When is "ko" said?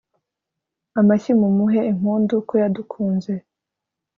2.47-2.53